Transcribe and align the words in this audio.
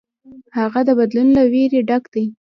هغه 0.57 0.79
د 0.87 0.89
بدلون 0.99 1.27
له 1.37 1.43
ویرې 1.51 1.81
ډک 1.89 2.03
دی. 2.13 2.25